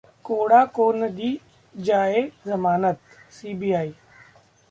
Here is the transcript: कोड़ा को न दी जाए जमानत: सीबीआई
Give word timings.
कोड़ा 0.23 0.63
को 0.65 0.91
न 0.91 1.09
दी 1.15 1.29
जाए 1.75 2.23
जमानत: 2.47 2.99
सीबीआई 3.31 3.93